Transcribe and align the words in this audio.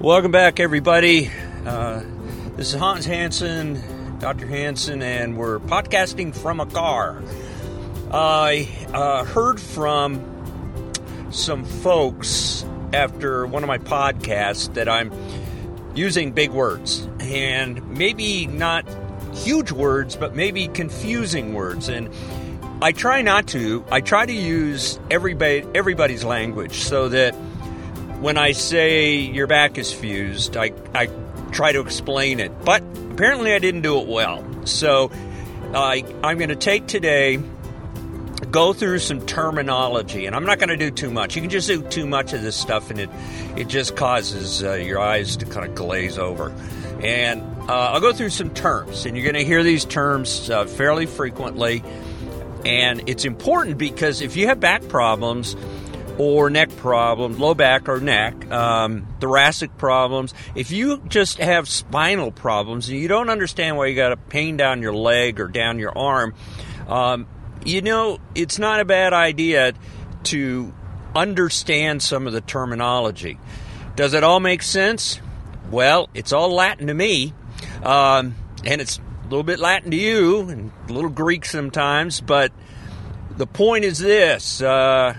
Welcome 0.00 0.30
back, 0.30 0.60
everybody. 0.60 1.28
Uh, 1.66 2.02
this 2.54 2.72
is 2.72 2.78
Hans 2.78 3.04
Hansen, 3.04 3.82
Dr. 4.20 4.46
Hansen, 4.46 5.02
and 5.02 5.36
we're 5.36 5.58
podcasting 5.58 6.32
from 6.32 6.60
a 6.60 6.66
car. 6.66 7.20
I 8.12 8.68
uh, 8.94 9.24
heard 9.24 9.60
from 9.60 10.92
some 11.32 11.64
folks 11.64 12.64
after 12.92 13.44
one 13.48 13.64
of 13.64 13.66
my 13.66 13.78
podcasts 13.78 14.72
that 14.74 14.88
I'm 14.88 15.12
using 15.96 16.30
big 16.30 16.52
words 16.52 17.08
and 17.18 17.84
maybe 17.90 18.46
not 18.46 18.86
huge 19.34 19.72
words, 19.72 20.14
but 20.14 20.32
maybe 20.32 20.68
confusing 20.68 21.54
words. 21.54 21.88
And 21.88 22.08
I 22.80 22.92
try 22.92 23.22
not 23.22 23.48
to. 23.48 23.84
I 23.90 24.00
try 24.00 24.26
to 24.26 24.32
use 24.32 25.00
everybody 25.10 25.66
everybody's 25.74 26.22
language 26.22 26.84
so 26.84 27.08
that 27.08 27.34
when 28.20 28.36
I 28.36 28.52
say 28.52 29.16
your 29.16 29.46
back 29.46 29.78
is 29.78 29.92
fused, 29.92 30.56
I, 30.56 30.72
I 30.94 31.08
try 31.52 31.72
to 31.72 31.80
explain 31.80 32.40
it. 32.40 32.52
But 32.64 32.82
apparently 33.10 33.52
I 33.52 33.58
didn't 33.58 33.82
do 33.82 34.00
it 34.00 34.08
well. 34.08 34.44
So 34.66 35.10
uh, 35.72 36.00
I'm 36.22 36.38
going 36.38 36.48
to 36.48 36.56
take 36.56 36.86
today, 36.86 37.40
go 38.50 38.72
through 38.72 38.98
some 38.98 39.24
terminology, 39.24 40.26
and 40.26 40.34
I'm 40.34 40.44
not 40.44 40.58
going 40.58 40.70
to 40.70 40.76
do 40.76 40.90
too 40.90 41.10
much. 41.10 41.36
You 41.36 41.42
can 41.42 41.50
just 41.50 41.68
do 41.68 41.82
too 41.82 42.06
much 42.06 42.32
of 42.32 42.42
this 42.42 42.56
stuff, 42.56 42.90
and 42.90 43.00
it, 43.00 43.10
it 43.56 43.68
just 43.68 43.96
causes 43.96 44.62
uh, 44.62 44.74
your 44.74 44.98
eyes 44.98 45.36
to 45.38 45.46
kind 45.46 45.66
of 45.68 45.74
glaze 45.74 46.18
over. 46.18 46.52
And 47.02 47.42
uh, 47.68 47.92
I'll 47.92 48.00
go 48.00 48.12
through 48.12 48.30
some 48.30 48.50
terms, 48.50 49.06
and 49.06 49.16
you're 49.16 49.24
going 49.24 49.42
to 49.42 49.44
hear 49.44 49.62
these 49.62 49.84
terms 49.84 50.50
uh, 50.50 50.66
fairly 50.66 51.06
frequently. 51.06 51.84
And 52.64 53.08
it's 53.08 53.24
important 53.24 53.78
because 53.78 54.20
if 54.20 54.36
you 54.36 54.48
have 54.48 54.58
back 54.58 54.88
problems, 54.88 55.54
or 56.18 56.50
neck 56.50 56.74
problems, 56.76 57.38
low 57.38 57.54
back 57.54 57.88
or 57.88 58.00
neck, 58.00 58.50
um, 58.50 59.06
thoracic 59.20 59.78
problems. 59.78 60.34
If 60.54 60.72
you 60.72 60.98
just 61.08 61.38
have 61.38 61.68
spinal 61.68 62.32
problems 62.32 62.88
and 62.88 62.98
you 62.98 63.08
don't 63.08 63.30
understand 63.30 63.76
why 63.76 63.86
you 63.86 63.94
got 63.94 64.12
a 64.12 64.16
pain 64.16 64.56
down 64.56 64.82
your 64.82 64.92
leg 64.92 65.40
or 65.40 65.46
down 65.46 65.78
your 65.78 65.96
arm, 65.96 66.34
um, 66.88 67.26
you 67.64 67.82
know, 67.82 68.18
it's 68.34 68.58
not 68.58 68.80
a 68.80 68.84
bad 68.84 69.12
idea 69.12 69.74
to 70.24 70.74
understand 71.14 72.02
some 72.02 72.26
of 72.26 72.32
the 72.32 72.40
terminology. 72.40 73.38
Does 73.94 74.14
it 74.14 74.24
all 74.24 74.40
make 74.40 74.62
sense? 74.62 75.20
Well, 75.70 76.08
it's 76.14 76.32
all 76.32 76.52
Latin 76.52 76.88
to 76.88 76.94
me, 76.94 77.32
um, 77.82 78.34
and 78.64 78.80
it's 78.80 78.98
a 78.98 79.22
little 79.24 79.42
bit 79.42 79.58
Latin 79.58 79.90
to 79.90 79.96
you, 79.96 80.48
and 80.48 80.72
a 80.88 80.92
little 80.92 81.10
Greek 81.10 81.44
sometimes, 81.44 82.20
but 82.20 82.52
the 83.36 83.46
point 83.46 83.84
is 83.84 83.98
this. 83.98 84.62
Uh, 84.62 85.14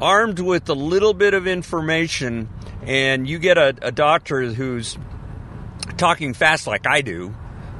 armed 0.00 0.38
with 0.38 0.68
a 0.68 0.74
little 0.74 1.14
bit 1.14 1.34
of 1.34 1.46
information 1.46 2.48
and 2.82 3.28
you 3.28 3.38
get 3.38 3.58
a, 3.58 3.74
a 3.82 3.92
doctor 3.92 4.52
who's 4.52 4.98
talking 5.96 6.34
fast 6.34 6.66
like 6.66 6.86
I 6.86 7.00
do, 7.00 7.34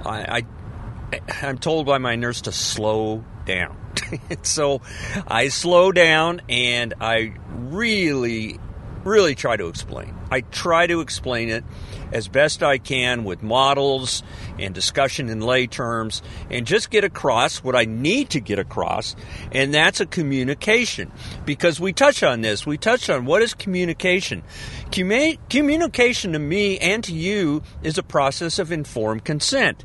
I, 0.05 0.39
I 0.39 1.20
I'm 1.42 1.59
told 1.59 1.87
by 1.87 1.98
my 1.98 2.17
nurse 2.17 2.42
to 2.42 2.53
slow 2.53 3.25
down. 3.45 3.77
so 4.42 4.81
I 5.27 5.48
slow 5.48 5.92
down 5.92 6.42
and 6.48 6.95
I 7.01 7.35
really, 7.51 8.59
really 9.05 9.34
try 9.34 9.56
to 9.56 9.69
explain. 9.69 10.14
I 10.30 10.41
try 10.41 10.86
to 10.86 11.00
explain 11.00 11.48
it 11.48 11.64
as 12.12 12.28
best 12.28 12.62
I 12.62 12.78
can 12.78 13.24
with 13.24 13.42
models 13.42 14.22
and 14.58 14.74
discussion 14.74 15.28
in 15.28 15.41
lay 15.41 15.66
terms 15.66 16.22
and 16.50 16.66
just 16.66 16.91
get 16.91 17.05
across 17.05 17.58
what 17.58 17.74
I 17.74 17.84
need 17.84 18.30
to 18.30 18.41
get 18.41 18.58
across, 18.58 19.16
and 19.52 19.74
that's 19.74 20.00
a 20.00 20.06
communication. 20.06 21.12
Because 21.44 21.80
we 21.80 21.92
touch 21.92 22.22
on 22.22 22.41
this, 22.41 22.64
we 22.64 22.78
touch 22.78 23.11
on 23.11 23.24
what 23.24 23.42
is 23.42 23.55
communication. 23.55 24.42
communication 24.91 26.33
to 26.33 26.39
me 26.39 26.78
and 26.78 27.02
to 27.05 27.14
you 27.14 27.62
is 27.83 27.98
a 27.98 28.02
process 28.02 28.58
of 28.58 28.72
informed 28.72 29.24
consent. 29.24 29.84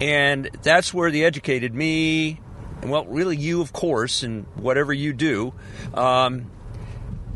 And 0.00 0.50
that's 0.62 0.94
where 0.94 1.10
the 1.10 1.24
educated 1.24 1.74
me, 1.74 2.40
well, 2.82 3.04
really 3.04 3.36
you, 3.36 3.60
of 3.60 3.72
course, 3.72 4.22
and 4.22 4.46
whatever 4.54 4.92
you 4.92 5.12
do. 5.12 5.52
Um, 5.92 6.50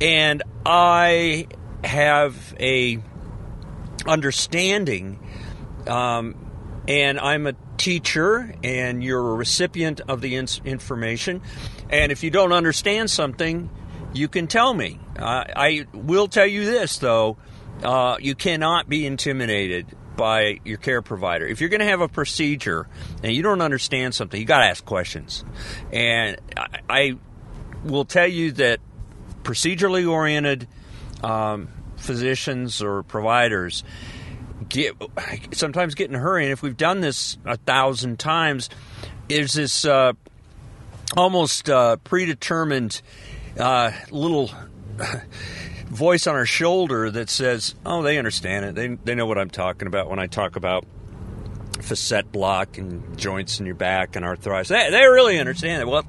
and 0.00 0.42
I 0.64 1.48
have 1.82 2.54
a 2.58 2.98
understanding. 4.06 5.18
Um, 5.86 6.36
and 6.86 7.18
I'm 7.18 7.46
a 7.46 7.54
teacher, 7.78 8.54
and 8.62 9.02
you're 9.02 9.30
a 9.32 9.34
recipient 9.34 10.00
of 10.06 10.20
the 10.20 10.36
in- 10.36 10.46
information. 10.64 11.40
And 11.88 12.12
if 12.12 12.22
you 12.22 12.30
don't 12.30 12.52
understand 12.52 13.10
something, 13.10 13.70
you 14.12 14.28
can 14.28 14.46
tell 14.46 14.72
me. 14.72 15.00
Uh, 15.18 15.44
I 15.56 15.86
will 15.92 16.28
tell 16.28 16.46
you 16.46 16.64
this, 16.64 16.98
though 16.98 17.38
uh, 17.82 18.16
you 18.20 18.34
cannot 18.34 18.88
be 18.88 19.06
intimidated 19.06 19.86
by 20.16 20.60
your 20.64 20.78
care 20.78 21.02
provider. 21.02 21.46
If 21.46 21.60
you're 21.60 21.70
going 21.70 21.80
to 21.80 21.86
have 21.86 22.00
a 22.00 22.08
procedure 22.08 22.86
and 23.22 23.34
you 23.34 23.42
don't 23.42 23.60
understand 23.60 24.14
something, 24.14 24.40
you 24.40 24.46
got 24.46 24.60
to 24.60 24.66
ask 24.66 24.84
questions. 24.84 25.44
And 25.92 26.36
I, 26.56 26.80
I, 26.88 27.18
will 27.82 28.06
tell 28.06 28.26
you 28.26 28.52
that 28.52 28.80
procedurally 29.44 30.10
oriented 30.10 30.66
um, 31.22 31.68
physicians 31.96 32.82
or 32.82 33.02
providers 33.02 33.84
get 34.68 34.94
sometimes 35.52 35.94
get 35.94 36.10
in 36.10 36.16
a 36.16 36.18
hurry. 36.18 36.44
And 36.44 36.52
if 36.52 36.62
we've 36.62 36.76
done 36.76 37.00
this 37.00 37.38
a 37.44 37.56
thousand 37.56 38.18
times, 38.18 38.70
is 39.28 39.52
this 39.52 39.84
uh, 39.84 40.12
almost 41.16 41.70
uh, 41.70 41.96
predetermined 41.96 43.00
uh, 43.58 43.92
little 44.10 44.50
voice 45.86 46.26
on 46.26 46.34
our 46.34 46.46
shoulder 46.46 47.10
that 47.10 47.30
says, 47.30 47.74
"Oh, 47.84 48.02
they 48.02 48.18
understand 48.18 48.64
it. 48.64 48.74
They 48.74 48.88
they 48.88 49.14
know 49.14 49.26
what 49.26 49.38
I'm 49.38 49.50
talking 49.50 49.86
about 49.86 50.10
when 50.10 50.18
I 50.18 50.26
talk 50.26 50.56
about." 50.56 50.84
facet 51.80 52.30
block 52.32 52.78
and 52.78 53.18
joints 53.18 53.60
in 53.60 53.66
your 53.66 53.74
back 53.74 54.16
and 54.16 54.24
arthritis. 54.24 54.68
They, 54.68 54.90
they 54.90 55.06
really 55.06 55.38
understand 55.38 55.82
it. 55.82 55.86
Well, 55.86 56.06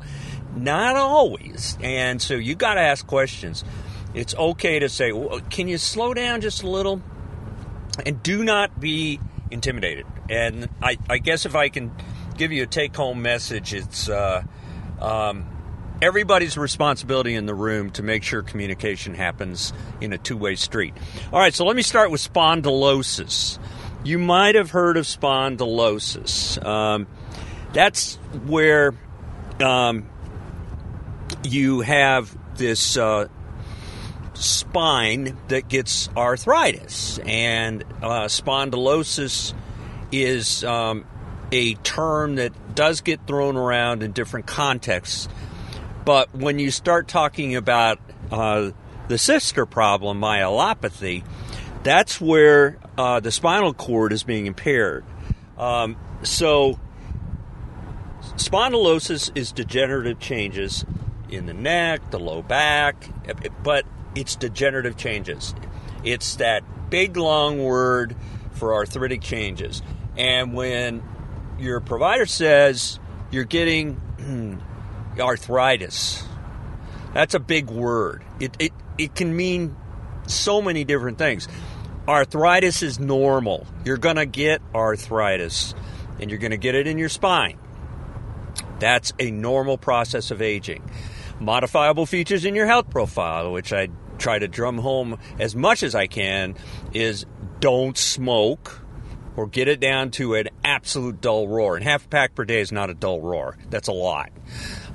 not 0.55 0.95
always. 0.95 1.77
And 1.81 2.21
so 2.21 2.35
you 2.35 2.55
got 2.55 2.75
to 2.75 2.81
ask 2.81 3.05
questions 3.05 3.63
it's 4.16 4.33
okay 4.33 4.79
to 4.79 4.88
say, 4.88 5.11
well, 5.11 5.41
can 5.49 5.67
you 5.67 5.77
slow 5.77 6.13
down 6.13 6.41
just 6.41 6.63
a 6.63 6.69
little? 6.69 7.01
And 8.05 8.23
do 8.23 8.43
not 8.43 8.79
be 8.79 9.19
intimidated. 9.51 10.05
And 10.29 10.69
I, 10.81 10.97
I 11.09 11.17
guess 11.17 11.45
if 11.45 11.55
I 11.55 11.69
can 11.69 11.91
give 12.38 12.51
you 12.51 12.63
a 12.63 12.67
take 12.67 12.95
home 12.95 13.21
message, 13.21 13.73
it's 13.73 14.09
uh, 14.09 14.43
um, 14.99 15.45
everybody's 16.01 16.57
responsibility 16.57 17.35
in 17.35 17.45
the 17.45 17.53
room 17.53 17.91
to 17.91 18.03
make 18.03 18.23
sure 18.23 18.41
communication 18.41 19.13
happens 19.16 19.73
in 19.99 20.13
a 20.13 20.17
two 20.17 20.37
way 20.37 20.55
street. 20.55 20.93
All 21.31 21.39
right, 21.39 21.53
so 21.53 21.66
let 21.66 21.75
me 21.75 21.81
start 21.81 22.09
with 22.09 22.22
spondylosis. 22.22 23.59
You 24.03 24.17
might 24.17 24.55
have 24.55 24.72
heard 24.72 24.97
of 24.97 25.05
spondylosis. 25.05 26.63
Um, 26.66 27.07
that's 27.73 28.16
where 28.45 28.93
um, 29.59 30.07
you 31.44 31.81
have 31.81 32.36
this 32.58 32.97
uh, 32.97 33.28
spine 34.34 35.38
that 35.47 35.68
gets 35.68 36.09
arthritis. 36.16 37.19
And 37.19 37.84
uh, 38.02 38.25
spondylosis 38.25 39.53
is 40.12 40.64
um, 40.64 41.06
a 41.52 41.75
term 41.75 42.35
that 42.35 42.75
does 42.75 43.02
get 43.02 43.25
thrown 43.28 43.58
around 43.58 44.03
in 44.03 44.12
different 44.12 44.46
contexts. 44.46 45.28
But 46.03 46.34
when 46.35 46.59
you 46.59 46.72
start 46.72 47.08
talking 47.08 47.56
about 47.56 48.00
uh, 48.31 48.72
the 49.08 49.18
sister 49.18 49.66
problem, 49.66 50.19
myelopathy, 50.19 51.24
that's 51.84 52.19
where 52.19 52.78
uh, 52.97 53.19
the 53.19 53.31
spinal 53.31 53.74
cord 53.74 54.14
is 54.14 54.24
being 54.24 54.46
impaired. 54.46 55.06
Um, 55.58 55.97
so, 56.24 56.80
spondylosis 58.35 59.31
is 59.35 59.52
degenerative 59.52 60.19
changes 60.19 60.85
in 61.35 61.46
the 61.46 61.53
neck, 61.53 62.12
the 62.12 62.19
low 62.19 62.41
back, 62.41 63.09
but 63.63 63.85
it's 64.16 64.35
degenerative 64.35 64.97
changes. 64.97 65.53
It's 66.03 66.35
that 66.38 66.63
big 66.90 67.18
long 67.18 67.64
word 67.64 68.16
for 68.52 68.73
arthritic 68.73 69.22
changes. 69.22 69.82
And 70.17 70.53
when 70.53 71.03
your 71.59 71.82
provider 71.82 72.26
says 72.26 72.99
you're 73.32 73.43
getting 73.43 74.61
arthritis, 75.20 76.23
that's 77.14 77.34
a 77.34 77.40
big 77.40 77.70
word. 77.70 78.23
It, 78.40 78.55
it, 78.59 78.73
it 78.97 79.16
can 79.16 79.35
mean 79.35 79.76
so 80.28 80.61
many 80.61 80.84
different 80.84 81.17
things. 81.17 81.47
Arthritis 82.08 82.84
is 82.84 82.99
normal. 82.99 83.66
You're 83.84 83.97
going 83.97 84.17
to 84.17 84.26
get 84.26 84.61
arthritis, 84.73 85.73
and 86.20 86.29
you're 86.29 86.40
going 86.40 86.52
to 86.52 86.58
get 86.58 86.76
it 86.76 86.87
in 86.87 86.97
your 86.97 87.09
spine. 87.09 87.58
That's 88.79 89.14
a 89.20 89.32
normal 89.32 89.78
process 89.78 90.29
of 90.32 90.41
aging. 90.41 90.84
Modifiable 91.40 92.05
features 92.05 92.46
in 92.46 92.55
your 92.55 92.66
health 92.66 92.90
profile, 92.90 93.52
which 93.52 93.73
I 93.73 93.90
try 94.17 94.40
to 94.40 94.47
drum 94.47 94.78
home 94.78 95.20
as 95.40 95.55
much 95.55 95.84
as 95.84 95.96
I 95.96 96.08
can 96.08 96.55
is 96.93 97.26
don't 97.59 97.97
smoke 97.97 98.82
or 99.35 99.47
get 99.47 99.67
it 99.67 99.79
down 99.79 100.11
to 100.11 100.35
an 100.35 100.49
absolute 100.64 101.20
dull 101.22 101.47
roar. 101.47 101.76
And 101.76 101.84
half 101.84 102.05
a 102.05 102.08
pack 102.08 102.35
per 102.35 102.46
day 102.46 102.61
is 102.61 102.72
not 102.72 102.90
a 102.90 102.93
dull 102.93 103.22
roar. 103.22 103.58
That's 103.70 103.87
a 103.87 103.93
lot. 103.93 104.32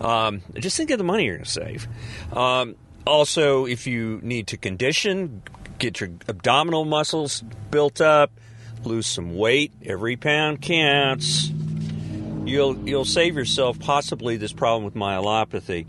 Um, 0.00 0.42
just 0.54 0.76
think 0.76 0.90
of 0.90 0.98
the 0.98 1.04
money 1.04 1.26
you're 1.26 1.36
going 1.36 1.44
to 1.44 1.50
save. 1.50 1.88
Um, 2.32 2.76
also, 3.06 3.66
if 3.66 3.86
you 3.86 4.20
need 4.22 4.48
to 4.48 4.56
condition, 4.56 5.42
get 5.78 6.00
your 6.00 6.10
abdominal 6.28 6.84
muscles 6.84 7.42
built 7.70 8.00
up, 8.00 8.32
lose 8.84 9.06
some 9.06 9.36
weight. 9.36 9.72
Every 9.84 10.16
pound 10.16 10.62
counts. 10.62 11.50
You'll 12.44 12.88
you'll 12.88 13.04
save 13.04 13.36
yourself 13.36 13.78
possibly 13.78 14.36
this 14.36 14.52
problem 14.52 14.84
with 14.84 14.94
myelopathy. 14.94 15.86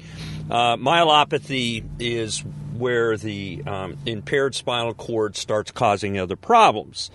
Uh, 0.51 0.75
myelopathy 0.75 1.81
is 1.97 2.43
where 2.77 3.15
the 3.15 3.63
um, 3.65 3.97
impaired 4.05 4.53
spinal 4.53 4.93
cord 4.93 5.37
starts 5.37 5.71
causing 5.71 6.19
other 6.19 6.35
problems, 6.35 7.09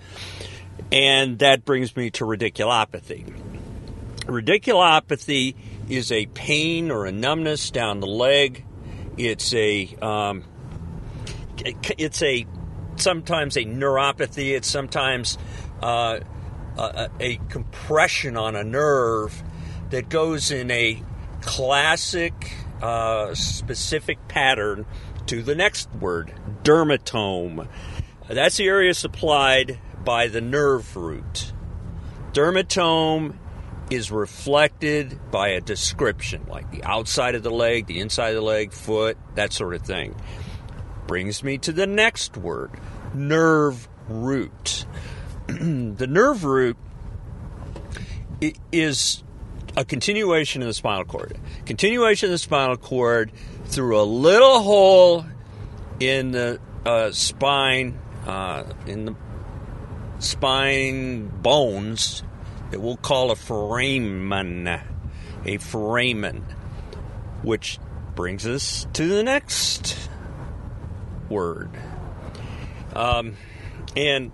and 0.91 1.37
that 1.37 1.63
brings 1.63 1.95
me 1.95 2.09
to 2.09 2.23
radiculopathy. 2.23 3.31
Radiculopathy 4.21 5.55
is 5.87 6.11
a 6.11 6.25
pain 6.25 6.89
or 6.89 7.05
a 7.05 7.11
numbness 7.11 7.69
down 7.69 7.99
the 7.99 8.07
leg. 8.07 8.65
It's 9.17 9.53
a 9.53 9.95
um, 10.01 10.43
it's 11.63 12.23
a 12.23 12.47
sometimes 12.95 13.55
a 13.55 13.65
neuropathy. 13.65 14.55
It's 14.55 14.67
sometimes 14.67 15.37
uh, 15.83 16.21
a, 16.75 17.09
a 17.19 17.35
compression 17.49 18.35
on 18.35 18.55
a 18.55 18.63
nerve 18.63 19.43
that 19.91 20.09
goes 20.09 20.49
in 20.49 20.71
a 20.71 21.03
classic 21.41 22.55
uh, 22.81 23.33
specific 23.35 24.27
pattern 24.27 24.85
to 25.27 25.41
the 25.41 25.55
next 25.55 25.93
word, 25.95 26.33
dermatome. 26.63 27.67
That's 28.29 28.57
the 28.57 28.67
area 28.67 28.93
supplied 28.93 29.79
by 30.03 30.27
the 30.27 30.41
nerve 30.41 30.95
root. 30.95 31.53
Dermatome 32.33 33.35
is 33.89 34.11
reflected 34.11 35.19
by 35.31 35.49
a 35.49 35.61
description, 35.61 36.45
like 36.47 36.71
the 36.71 36.83
outside 36.83 37.35
of 37.35 37.43
the 37.43 37.51
leg, 37.51 37.87
the 37.87 37.99
inside 37.99 38.29
of 38.29 38.35
the 38.35 38.41
leg, 38.41 38.73
foot, 38.73 39.17
that 39.35 39.53
sort 39.53 39.73
of 39.73 39.81
thing. 39.81 40.15
Brings 41.07 41.43
me 41.43 41.57
to 41.59 41.71
the 41.71 41.87
next 41.87 42.35
word, 42.35 42.71
nerve 43.13 43.87
root. 44.09 44.85
the 45.47 46.07
nerve 46.07 46.43
root 46.43 46.77
is 48.71 49.23
a 49.77 49.85
continuation 49.85 50.63
of 50.63 50.67
the 50.67 50.73
spinal 50.73 51.05
cord. 51.05 51.37
Continuation 51.67 52.27
of 52.27 52.31
the 52.31 52.37
spinal 52.39 52.77
cord 52.77 53.31
through 53.65 54.01
a 54.01 54.03
little 54.03 54.59
hole 54.59 55.25
in 55.99 56.31
the 56.31 56.59
uh, 56.83 57.11
spine, 57.11 57.97
uh, 58.25 58.63
in 58.87 59.05
the 59.05 59.15
spine 60.17 61.27
bones 61.27 62.23
that 62.71 62.81
we'll 62.81 62.97
call 62.97 63.29
a 63.29 63.35
foramen, 63.35 64.67
a 65.45 65.57
foramen, 65.59 66.43
which 67.43 67.77
brings 68.15 68.47
us 68.47 68.87
to 68.93 69.07
the 69.07 69.21
next 69.21 70.09
word. 71.29 71.69
Um, 72.95 73.35
and 73.95 74.31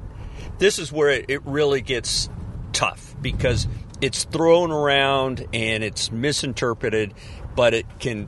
this 0.58 0.80
is 0.80 0.90
where 0.90 1.10
it, 1.10 1.26
it 1.28 1.46
really 1.46 1.82
gets 1.82 2.30
tough 2.72 3.14
because 3.22 3.68
it's 4.04 4.26
thrown 4.26 4.70
around 4.70 5.48
and 5.54 5.82
it's 5.82 6.12
misinterpreted, 6.12 7.14
but 7.56 7.74
it 7.74 7.86
can 8.00 8.28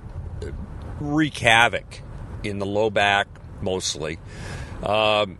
wreak 1.01 1.37
havoc 1.37 2.01
in 2.43 2.59
the 2.59 2.65
low 2.65 2.89
back 2.89 3.27
mostly. 3.61 4.17
Um, 4.81 5.37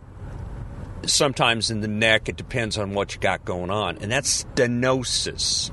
sometimes 1.06 1.70
in 1.70 1.80
the 1.80 1.88
neck. 1.88 2.28
It 2.28 2.36
depends 2.36 2.76
on 2.76 2.92
what 2.92 3.14
you 3.14 3.20
got 3.20 3.46
going 3.46 3.70
on. 3.70 3.96
And 3.98 4.12
that's 4.12 4.44
stenosis. 4.44 5.70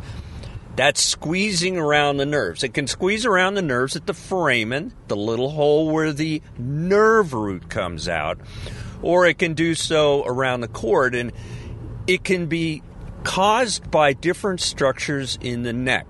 That's 0.77 1.01
squeezing 1.01 1.77
around 1.77 2.17
the 2.17 2.25
nerves. 2.25 2.63
It 2.63 2.73
can 2.73 2.87
squeeze 2.87 3.25
around 3.25 3.55
the 3.55 3.61
nerves 3.61 3.97
at 3.97 4.07
the 4.07 4.13
foramen, 4.13 4.93
the 5.09 5.17
little 5.17 5.49
hole 5.49 5.89
where 5.89 6.13
the 6.13 6.41
nerve 6.57 7.33
root 7.33 7.69
comes 7.69 8.07
out, 8.07 8.39
or 9.01 9.27
it 9.27 9.37
can 9.37 9.55
do 9.55 9.75
so 9.75 10.23
around 10.25 10.61
the 10.61 10.69
cord. 10.69 11.15
And 11.15 11.33
it 12.07 12.23
can 12.23 12.45
be 12.45 12.81
caused 13.23 13.89
by 13.89 14.13
different 14.13 14.61
structures 14.61 15.37
in 15.41 15.63
the 15.63 15.73
neck. 15.73 16.07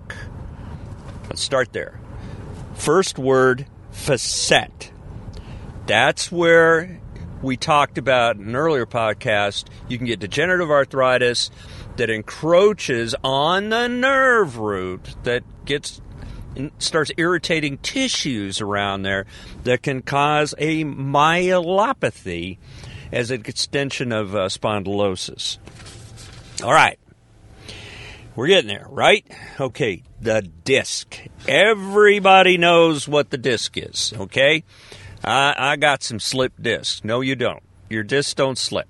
Let's 1.29 1.41
start 1.41 1.73
there. 1.73 1.99
First 2.73 3.17
word, 3.17 3.65
facet. 3.91 4.91
That's 5.85 6.31
where 6.31 6.99
we 7.41 7.57
talked 7.57 7.97
about 7.97 8.37
in 8.37 8.47
an 8.47 8.55
earlier 8.55 8.85
podcast, 8.85 9.65
you 9.87 9.97
can 9.97 10.07
get 10.07 10.19
degenerative 10.19 10.71
arthritis 10.71 11.51
that 11.97 12.09
encroaches 12.09 13.13
on 13.23 13.69
the 13.69 13.87
nerve 13.87 14.57
root 14.57 15.15
that 15.23 15.43
gets 15.65 16.01
starts 16.77 17.11
irritating 17.17 17.77
tissues 17.79 18.61
around 18.61 19.01
there 19.01 19.25
that 19.63 19.81
can 19.81 20.01
cause 20.01 20.53
a 20.57 20.83
myelopathy 20.83 22.57
as 23.11 23.31
an 23.31 23.41
extension 23.45 24.11
of 24.11 24.35
uh, 24.35 24.47
spondylosis. 24.47 25.57
All 26.63 26.71
right. 26.71 26.99
We're 28.35 28.47
getting 28.47 28.67
there, 28.67 28.87
right? 28.89 29.25
Okay, 29.59 30.01
the 30.19 30.41
disc. 30.41 31.19
Everybody 31.47 32.57
knows 32.57 33.07
what 33.07 33.29
the 33.29 33.37
disc 33.37 33.77
is, 33.77 34.11
okay? 34.17 34.63
I, 35.23 35.53
I 35.55 35.75
got 35.75 36.01
some 36.01 36.19
slip 36.19 36.53
discs. 36.59 37.03
No, 37.03 37.21
you 37.21 37.35
don't. 37.35 37.61
Your 37.89 38.03
discs 38.03 38.33
don't 38.33 38.57
slip. 38.57 38.87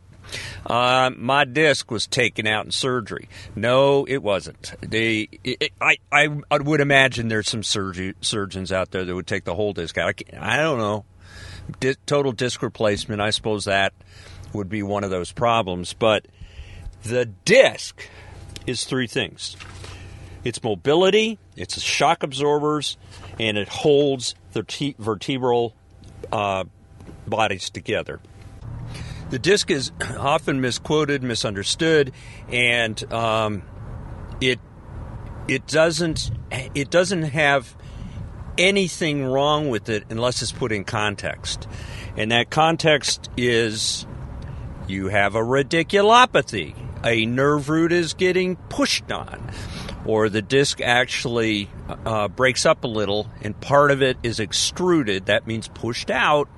Uh, 0.65 1.11
my 1.17 1.43
disc 1.43 1.91
was 1.91 2.07
taken 2.07 2.47
out 2.47 2.65
in 2.65 2.71
surgery. 2.71 3.27
No, 3.53 4.05
it 4.05 4.23
wasn't. 4.23 4.73
They, 4.79 5.27
it, 5.43 5.73
I, 5.81 5.97
I, 6.09 6.29
I, 6.49 6.57
would 6.59 6.79
imagine 6.79 7.27
there's 7.27 7.49
some 7.49 7.63
surgeons 7.63 8.71
out 8.71 8.91
there 8.91 9.03
that 9.03 9.13
would 9.13 9.27
take 9.27 9.43
the 9.43 9.55
whole 9.55 9.73
disc 9.73 9.97
out. 9.97 10.21
I, 10.33 10.53
I 10.53 10.57
don't 10.57 10.79
know. 10.79 11.03
Di- 11.81 11.95
total 12.05 12.31
disc 12.31 12.61
replacement. 12.61 13.21
I 13.21 13.29
suppose 13.31 13.65
that 13.65 13.93
would 14.53 14.69
be 14.69 14.83
one 14.83 15.03
of 15.03 15.09
those 15.09 15.33
problems. 15.33 15.93
But 15.93 16.27
the 17.03 17.25
disc 17.25 18.07
is 18.65 18.83
three 18.85 19.07
things. 19.07 19.55
It's 20.43 20.61
mobility, 20.61 21.39
it's 21.55 21.79
shock 21.81 22.23
absorbers, 22.23 22.97
and 23.39 23.57
it 23.57 23.69
holds 23.69 24.35
the 24.51 24.63
t- 24.63 24.95
vertebral 24.99 25.73
uh, 26.31 26.65
bodies 27.27 27.69
together. 27.69 28.19
The 29.29 29.39
disc 29.39 29.71
is 29.71 29.91
often 30.17 30.61
misquoted, 30.61 31.23
misunderstood, 31.23 32.11
and 32.49 33.13
um, 33.13 33.63
it 34.41 34.59
it 35.47 35.65
doesn't 35.67 36.31
it 36.51 36.89
doesn't 36.89 37.23
have 37.23 37.75
anything 38.57 39.25
wrong 39.25 39.69
with 39.69 39.89
it 39.89 40.03
unless 40.09 40.41
it's 40.41 40.51
put 40.51 40.71
in 40.71 40.83
context, 40.83 41.67
and 42.17 42.31
that 42.31 42.49
context 42.49 43.29
is 43.37 44.05
you 44.87 45.07
have 45.07 45.35
a 45.35 45.41
radiculopathy, 45.41 46.75
a 47.03 47.25
nerve 47.25 47.69
root 47.69 47.91
is 47.91 48.13
getting 48.13 48.55
pushed 48.55 49.11
on 49.11 49.51
or 50.05 50.29
the 50.29 50.41
disc 50.41 50.81
actually 50.81 51.69
uh, 52.05 52.27
breaks 52.27 52.65
up 52.65 52.83
a 52.83 52.87
little 52.87 53.29
and 53.41 53.59
part 53.59 53.91
of 53.91 54.01
it 54.01 54.17
is 54.23 54.39
extruded, 54.39 55.27
that 55.27 55.47
means 55.47 55.67
pushed 55.67 56.11
out, 56.11 56.49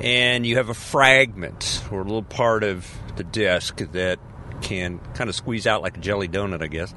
and 0.00 0.46
you 0.46 0.56
have 0.56 0.68
a 0.68 0.74
fragment 0.74 1.82
or 1.90 2.00
a 2.00 2.04
little 2.04 2.22
part 2.22 2.64
of 2.64 2.90
the 3.16 3.24
disc 3.24 3.76
that 3.92 4.18
can 4.62 4.98
kind 5.14 5.28
of 5.28 5.36
squeeze 5.36 5.66
out 5.66 5.82
like 5.82 5.96
a 5.96 6.00
jelly 6.00 6.28
donut, 6.28 6.62
I 6.62 6.66
guess. 6.68 6.94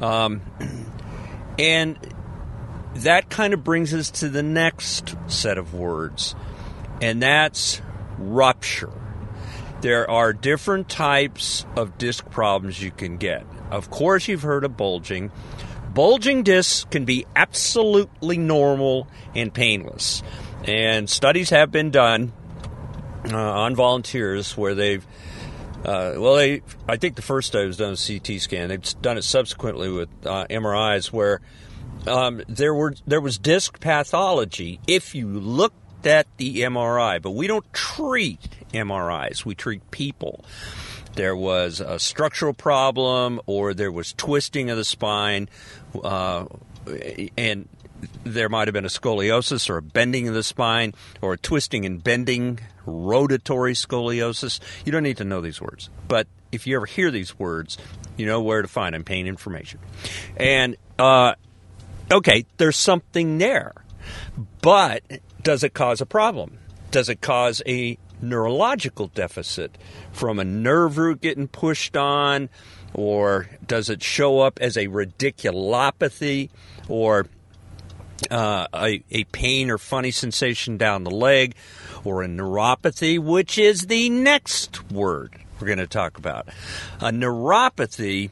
Um, 0.00 0.42
and 1.58 1.98
that 2.96 3.28
kind 3.28 3.54
of 3.54 3.64
brings 3.64 3.92
us 3.92 4.10
to 4.10 4.28
the 4.28 4.42
next 4.42 5.16
set 5.26 5.58
of 5.58 5.74
words, 5.74 6.34
and 7.00 7.22
that's 7.22 7.80
rupture. 8.18 8.92
There 9.84 10.10
are 10.10 10.32
different 10.32 10.88
types 10.88 11.66
of 11.76 11.98
disc 11.98 12.30
problems 12.30 12.82
you 12.82 12.90
can 12.90 13.18
get. 13.18 13.44
Of 13.70 13.90
course, 13.90 14.28
you've 14.28 14.40
heard 14.40 14.64
of 14.64 14.78
bulging. 14.78 15.30
Bulging 15.92 16.42
discs 16.42 16.84
can 16.90 17.04
be 17.04 17.26
absolutely 17.36 18.38
normal 18.38 19.06
and 19.34 19.52
painless. 19.52 20.22
And 20.64 21.10
studies 21.10 21.50
have 21.50 21.70
been 21.70 21.90
done 21.90 22.32
uh, 23.30 23.36
on 23.36 23.74
volunteers 23.74 24.56
where 24.56 24.74
they've, 24.74 25.06
uh, 25.84 26.14
well, 26.16 26.36
they, 26.36 26.62
I 26.88 26.96
think 26.96 27.16
the 27.16 27.20
first 27.20 27.48
study 27.48 27.66
was 27.66 27.76
done 27.76 27.90
with 27.90 28.06
CT 28.06 28.40
scan. 28.40 28.70
They've 28.70 29.02
done 29.02 29.18
it 29.18 29.24
subsequently 29.24 29.90
with 29.90 30.08
uh, 30.24 30.46
MRIs 30.48 31.12
where 31.12 31.42
um, 32.06 32.40
there 32.48 32.74
were 32.74 32.94
there 33.06 33.20
was 33.20 33.36
disc 33.36 33.80
pathology 33.80 34.80
if 34.86 35.14
you 35.14 35.26
at 36.06 36.26
the 36.36 36.60
MRI, 36.60 37.20
but 37.20 37.32
we 37.32 37.46
don't 37.46 37.70
treat 37.72 38.40
MRIs. 38.72 39.44
We 39.44 39.54
treat 39.54 39.90
people 39.90 40.44
there 41.14 41.36
was 41.36 41.80
a 41.80 41.98
structural 41.98 42.54
problem 42.54 43.40
or 43.46 43.74
there 43.74 43.92
was 43.92 44.12
twisting 44.12 44.70
of 44.70 44.76
the 44.76 44.84
spine, 44.84 45.48
uh, 46.02 46.46
and 47.36 47.68
there 48.24 48.48
might 48.48 48.68
have 48.68 48.72
been 48.72 48.84
a 48.84 48.88
scoliosis 48.88 49.70
or 49.70 49.78
a 49.78 49.82
bending 49.82 50.28
of 50.28 50.34
the 50.34 50.42
spine 50.42 50.92
or 51.22 51.34
a 51.34 51.38
twisting 51.38 51.86
and 51.86 52.02
bending, 52.02 52.60
rotatory 52.86 53.74
scoliosis. 53.74 54.60
You 54.84 54.92
don't 54.92 55.02
need 55.02 55.18
to 55.18 55.24
know 55.24 55.40
these 55.40 55.60
words, 55.60 55.88
but 56.08 56.26
if 56.52 56.66
you 56.66 56.76
ever 56.76 56.86
hear 56.86 57.10
these 57.10 57.38
words, 57.38 57.78
you 58.16 58.26
know 58.26 58.40
where 58.42 58.62
to 58.62 58.68
find 58.68 58.94
them, 58.94 59.04
pain 59.04 59.26
information. 59.26 59.80
And, 60.36 60.76
uh, 60.98 61.34
okay, 62.12 62.44
there's 62.58 62.76
something 62.76 63.38
there, 63.38 63.72
but 64.60 65.02
does 65.44 65.62
it 65.62 65.74
cause 65.74 66.00
a 66.00 66.06
problem? 66.06 66.58
Does 66.90 67.08
it 67.08 67.20
cause 67.20 67.62
a 67.66 67.98
neurological 68.20 69.08
deficit 69.08 69.76
from 70.12 70.38
a 70.38 70.44
nerve 70.44 70.98
root 70.98 71.20
getting 71.20 71.46
pushed 71.46 71.96
on, 71.96 72.48
or 72.94 73.48
does 73.64 73.90
it 73.90 74.02
show 74.02 74.40
up 74.40 74.58
as 74.60 74.76
a 74.76 74.86
radiculopathy, 74.86 76.48
or 76.88 77.26
uh, 78.30 78.66
a, 78.74 79.04
a 79.10 79.24
pain 79.24 79.70
or 79.70 79.76
funny 79.76 80.10
sensation 80.10 80.78
down 80.78 81.04
the 81.04 81.10
leg, 81.10 81.54
or 82.04 82.22
a 82.22 82.26
neuropathy, 82.26 83.18
which 83.18 83.58
is 83.58 83.82
the 83.82 84.08
next 84.08 84.90
word 84.90 85.34
we're 85.60 85.66
going 85.66 85.78
to 85.78 85.86
talk 85.86 86.16
about. 86.16 86.48
A 87.00 87.10
neuropathy 87.10 88.30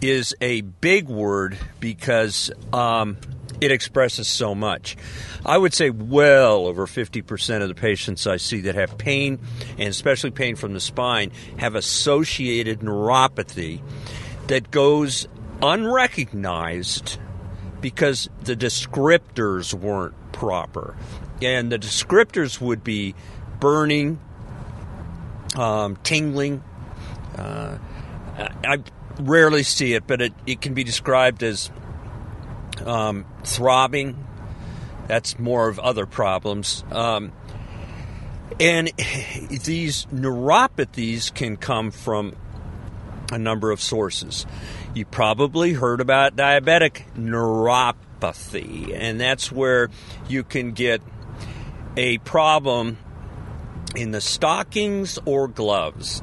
is 0.00 0.34
a 0.40 0.62
big 0.62 1.08
word 1.08 1.58
because 1.78 2.50
um, 2.72 3.18
it 3.60 3.70
expresses 3.70 4.26
so 4.26 4.54
much. 4.54 4.96
I 5.44 5.58
would 5.58 5.74
say 5.74 5.90
well 5.90 6.66
over 6.66 6.86
50% 6.86 7.62
of 7.62 7.68
the 7.68 7.74
patients 7.74 8.26
I 8.26 8.36
see 8.36 8.60
that 8.62 8.74
have 8.74 8.98
pain, 8.98 9.38
and 9.78 9.88
especially 9.88 10.30
pain 10.30 10.56
from 10.56 10.72
the 10.72 10.80
spine, 10.80 11.32
have 11.58 11.74
associated 11.74 12.80
neuropathy 12.80 13.80
that 14.46 14.70
goes 14.70 15.28
unrecognized 15.62 17.18
because 17.80 18.28
the 18.42 18.56
descriptors 18.56 19.74
weren't 19.74 20.14
proper. 20.32 20.96
And 21.42 21.72
the 21.72 21.78
descriptors 21.78 22.60
would 22.60 22.84
be 22.84 23.14
burning, 23.60 24.20
um, 25.56 25.96
tingling. 26.02 26.62
Uh, 27.36 27.78
I 28.64 28.82
rarely 29.18 29.62
see 29.62 29.94
it, 29.94 30.06
but 30.06 30.20
it, 30.20 30.32
it 30.46 30.60
can 30.60 30.74
be 30.74 30.84
described 30.84 31.42
as 31.42 31.70
um, 32.84 33.24
throbbing. 33.44 34.26
That's 35.06 35.38
more 35.38 35.68
of 35.68 35.78
other 35.78 36.06
problems. 36.06 36.84
Um, 36.90 37.32
and 38.58 38.88
these 39.48 40.06
neuropathies 40.06 41.34
can 41.34 41.56
come 41.56 41.90
from 41.90 42.36
a 43.32 43.38
number 43.38 43.70
of 43.70 43.80
sources. 43.80 44.46
You 44.94 45.04
probably 45.04 45.72
heard 45.72 46.00
about 46.00 46.36
diabetic 46.36 47.04
neuropathy, 47.16 48.92
and 48.92 49.20
that's 49.20 49.52
where 49.52 49.88
you 50.28 50.42
can 50.42 50.72
get 50.72 51.00
a 51.96 52.18
problem 52.18 52.98
in 53.94 54.10
the 54.10 54.20
stockings 54.20 55.18
or 55.24 55.48
gloves. 55.48 56.22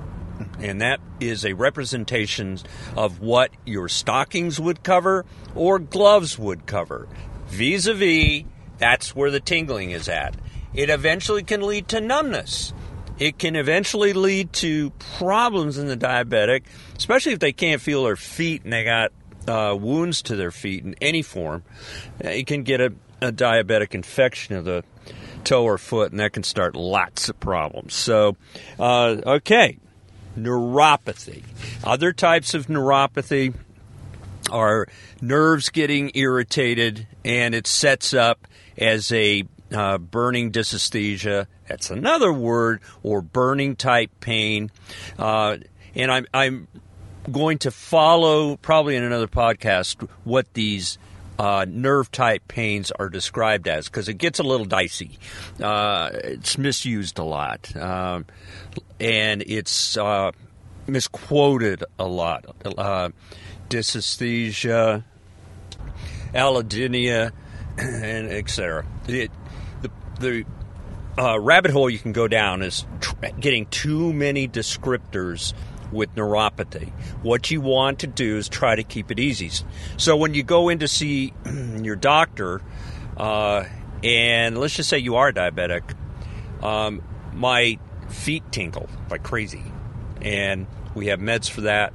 And 0.60 0.82
that 0.82 1.00
is 1.20 1.46
a 1.46 1.54
representation 1.54 2.60
of 2.96 3.20
what 3.20 3.52
your 3.66 3.88
stockings 3.90 4.60
would 4.60 4.84
cover 4.84 5.26
or 5.56 5.80
gloves 5.80 6.38
would 6.40 6.66
cover. 6.66 7.08
Vis 7.48 7.86
a 7.86 7.94
vis, 7.94 8.44
that's 8.78 9.16
where 9.16 9.32
the 9.32 9.40
tingling 9.40 9.92
is 9.92 10.10
at. 10.10 10.36
It 10.74 10.90
eventually 10.90 11.44
can 11.44 11.62
lead 11.62 11.88
to 11.90 12.02
numbness. 12.02 12.74
It 13.20 13.40
can 13.40 13.56
eventually 13.56 14.14
lead 14.14 14.54
to 14.54 14.92
problems 15.18 15.78
in 15.78 15.88
the 15.88 15.98
diabetic, 15.98 16.64
especially 16.98 17.34
if 17.34 17.40
they 17.40 17.54
can't 17.54 17.82
feel 17.82 18.04
their 18.04 18.16
feet 18.16 18.64
and 18.64 18.74
they 18.74 18.84
got 18.84 19.12
uh, 19.48 19.76
wounds 19.76 20.22
to 20.24 20.36
their 20.36 20.52
feet 20.52 20.84
in 20.84 20.96
any 21.02 21.22
form. 21.22 21.64
It 22.20 22.46
can 22.46 22.64
get 22.64 22.82
a, 22.82 22.94
a 23.22 23.32
diabetic 23.32 23.96
infection 23.96 24.56
of 24.56 24.66
the 24.66 24.84
toe 25.44 25.64
or 25.64 25.78
foot, 25.78 26.12
and 26.12 26.20
that 26.20 26.34
can 26.34 26.44
start 26.44 26.76
lots 26.76 27.30
of 27.30 27.40
problems. 27.40 27.94
So, 27.94 28.36
uh, 28.78 29.16
okay, 29.26 29.80
neuropathy. 30.38 31.44
Other 31.84 32.14
types 32.14 32.54
of 32.54 32.68
neuropathy 32.68 33.54
are 34.52 34.88
nerves 35.22 35.70
getting 35.70 36.12
irritated, 36.14 37.08
and 37.26 37.54
it 37.54 37.68
sets 37.68 38.14
up 38.14 38.48
as 38.78 39.12
a 39.12 39.44
uh, 39.74 39.98
burning 39.98 40.52
dysesthesia. 40.52 41.48
That's 41.68 41.90
another 41.90 42.32
word, 42.32 42.82
or 43.04 43.22
burning 43.22 43.76
type 43.76 44.12
pain. 44.20 44.72
Uh, 45.20 45.58
and 45.96 46.12
I'm, 46.12 46.28
I'm 46.34 46.68
going 47.32 47.58
to 47.60 47.72
follow, 47.72 48.56
probably 48.58 48.96
in 48.96 49.04
another 49.04 49.28
podcast, 49.28 50.08
what 50.24 50.54
these 50.54 50.98
uh, 51.40 51.66
nerve 51.68 52.12
type 52.12 52.48
pains 52.48 52.92
are 52.92 53.10
described 53.10 53.68
as 53.68 53.88
because 53.88 54.08
it 54.10 54.16
gets 54.16 54.40
a 54.40 54.44
little 54.44 54.66
dicey. 54.66 55.20
Uh, 55.62 56.10
it's 56.14 56.58
misused 56.58 57.20
a 57.20 57.24
lot, 57.24 57.76
um, 57.76 58.26
and 59.00 59.44
it's 59.46 59.98
uh, 59.98 60.32
misquoted 60.88 61.84
a 62.00 62.08
lot. 62.08 62.46
Uh, 62.66 63.10
dysesthesia, 63.70 65.04
allodynia, 66.34 67.32
and 67.78 68.28
etc. 68.30 68.86
The, 69.06 69.30
the, 70.20 70.46
uh, 71.18 71.40
rabbit 71.40 71.72
hole 71.72 71.90
you 71.90 72.00
can 72.00 72.12
go 72.12 72.28
down 72.28 72.62
is 72.62 72.86
tr- 73.00 73.16
getting 73.40 73.66
too 73.68 74.14
many 74.14 74.48
descriptors 74.48 75.54
with 75.92 76.14
neuropathy. 76.16 76.92
What 77.22 77.50
you 77.50 77.62
want 77.62 78.00
to 78.00 78.08
do 78.08 78.38
is 78.38 78.50
try 78.50 78.76
to 78.76 78.84
keep 78.84 79.12
it 79.12 79.20
easy. 79.20 79.50
So 79.98 80.18
when 80.18 80.34
you 80.34 80.44
go 80.44 80.70
in 80.70 80.80
to 80.80 80.88
see 80.88 81.34
your 81.82 81.96
doctor, 81.96 82.62
uh, 83.16 83.66
and 84.04 84.58
let's 84.58 84.76
just 84.76 84.90
say 84.90 85.00
you 85.00 85.16
are 85.16 85.32
diabetic, 85.32 85.96
um, 86.62 87.02
my 87.34 87.80
feet 88.10 88.44
tingle 88.52 88.90
like 89.10 89.24
crazy, 89.24 89.64
and 90.22 90.68
we 90.96 91.08
have 91.08 91.20
meds 91.20 91.50
for 91.50 91.62
that. 91.62 91.94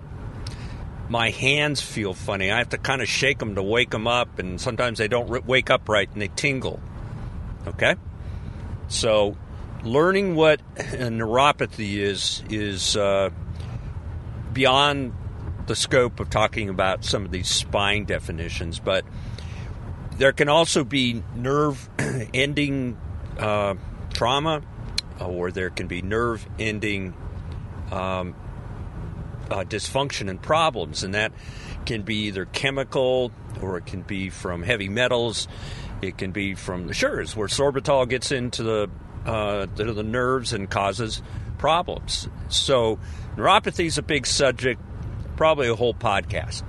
My 1.08 1.30
hands 1.30 1.80
feel 1.80 2.14
funny. 2.14 2.50
I 2.50 2.58
have 2.58 2.70
to 2.70 2.78
kind 2.78 3.02
of 3.02 3.08
shake 3.08 3.38
them 3.38 3.54
to 3.56 3.62
wake 3.62 3.90
them 3.90 4.06
up, 4.06 4.38
and 4.38 4.60
sometimes 4.60 4.98
they 4.98 5.08
don't 5.08 5.46
wake 5.46 5.70
up 5.70 5.88
right 5.88 6.08
and 6.10 6.22
they 6.22 6.28
tingle. 6.28 6.80
Okay? 7.66 7.96
So, 8.88 9.36
learning 9.82 10.34
what 10.34 10.60
a 10.76 11.10
neuropathy 11.10 11.96
is 11.96 12.42
is 12.48 12.96
uh, 12.96 13.30
beyond 14.52 15.14
the 15.66 15.76
scope 15.76 16.20
of 16.20 16.30
talking 16.30 16.68
about 16.68 17.04
some 17.04 17.24
of 17.24 17.30
these 17.30 17.48
spine 17.48 18.04
definitions, 18.04 18.78
but 18.78 19.04
there 20.18 20.32
can 20.32 20.48
also 20.48 20.84
be 20.84 21.22
nerve 21.36 21.88
ending 22.34 22.96
uh, 23.38 23.74
trauma, 24.12 24.62
or 25.26 25.50
there 25.50 25.70
can 25.70 25.86
be 25.86 26.02
nerve 26.02 26.46
ending 26.58 27.14
um, 27.90 28.34
uh, 29.50 29.64
dysfunction 29.64 30.30
and 30.30 30.40
problems, 30.40 31.04
and 31.04 31.14
that 31.14 31.32
can 31.84 32.02
be 32.02 32.26
either 32.26 32.46
chemical 32.46 33.32
or 33.60 33.76
it 33.78 33.86
can 33.86 34.02
be 34.02 34.30
from 34.30 34.62
heavy 34.62 34.88
metals. 34.88 35.48
It 36.00 36.18
can 36.18 36.32
be 36.32 36.54
from 36.54 36.86
the 36.86 36.94
sures 36.94 37.36
where 37.36 37.48
sorbitol 37.48 38.08
gets 38.08 38.32
into 38.32 38.62
the 38.62 38.90
uh, 39.24 39.66
the, 39.76 39.92
the 39.92 40.02
nerves 40.02 40.52
and 40.52 40.68
causes 40.68 41.22
problems. 41.58 42.28
So, 42.48 42.98
neuropathy 43.36 43.86
is 43.86 43.98
a 43.98 44.02
big 44.02 44.26
subject, 44.26 44.80
probably 45.36 45.68
a 45.68 45.76
whole 45.76 45.94
podcast. 45.94 46.64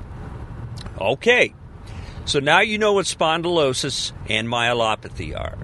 Okay, 0.99 1.55
so 2.25 2.39
now 2.39 2.59
you 2.59 2.77
know 2.77 2.93
what 2.93 3.05
spondylosis 3.05 4.11
and 4.29 4.47
myelopathy 4.47 5.35
are 5.35 5.57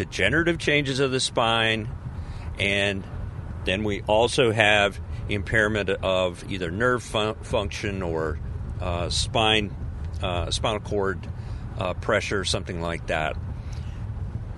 degenerative 0.00 0.56
changes 0.56 0.98
of 0.98 1.10
the 1.10 1.20
spine, 1.20 1.86
and 2.58 3.04
then 3.66 3.84
we 3.84 4.00
also 4.06 4.50
have 4.50 4.98
impairment 5.28 5.90
of 5.90 6.42
either 6.50 6.70
nerve 6.70 7.02
fun- 7.02 7.34
function 7.42 8.00
or 8.00 8.38
uh, 8.80 9.10
spine, 9.10 9.76
uh, 10.22 10.50
spinal 10.50 10.80
cord 10.80 11.28
uh, 11.78 11.92
pressure, 11.92 12.46
something 12.46 12.80
like 12.80 13.08
that. 13.08 13.36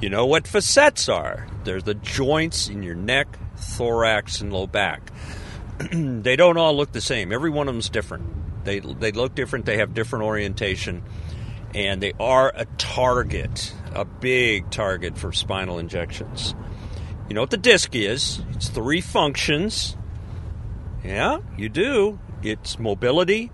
You 0.00 0.10
know 0.10 0.26
what 0.26 0.46
facets 0.46 1.08
are? 1.08 1.48
They're 1.64 1.82
the 1.82 1.94
joints 1.94 2.68
in 2.68 2.84
your 2.84 2.94
neck, 2.94 3.36
thorax, 3.56 4.40
and 4.40 4.52
low 4.52 4.68
back. 4.68 5.10
they 5.92 6.36
don't 6.36 6.56
all 6.56 6.76
look 6.76 6.92
the 6.92 7.00
same. 7.00 7.32
Every 7.32 7.50
one 7.50 7.66
of 7.66 7.74
them's 7.74 7.88
different. 7.88 8.64
They 8.64 8.78
they 8.78 9.10
look 9.10 9.34
different. 9.34 9.66
They 9.66 9.78
have 9.78 9.92
different 9.92 10.24
orientation, 10.24 11.02
and 11.74 12.00
they 12.00 12.12
are 12.20 12.52
a 12.54 12.64
target, 12.78 13.74
a 13.94 14.04
big 14.04 14.70
target 14.70 15.16
for 15.18 15.32
spinal 15.32 15.78
injections. 15.78 16.54
You 17.28 17.34
know 17.34 17.40
what 17.40 17.50
the 17.50 17.56
disc 17.56 17.94
is? 17.94 18.42
It's 18.50 18.68
three 18.68 19.00
functions. 19.00 19.96
Yeah, 21.04 21.40
you 21.56 21.68
do. 21.68 22.18
It's 22.42 22.78
mobility, 22.78 23.50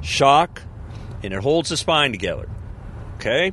shock, 0.00 0.62
and 1.22 1.32
it 1.32 1.42
holds 1.42 1.70
the 1.70 1.76
spine 1.76 2.12
together. 2.12 2.48
Okay? 3.16 3.52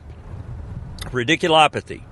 Radiculopathy 1.06 2.04